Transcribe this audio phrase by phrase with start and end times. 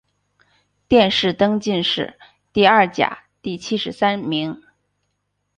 [0.87, 2.17] 殿试登进士
[2.51, 4.63] 第二甲第七十三名。